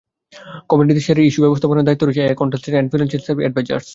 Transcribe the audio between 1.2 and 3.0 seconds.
issue ব্যবস্থাপনার দায়িত্বে রয়েছে এএএ কনসালট্যান্টস অ্যান্ড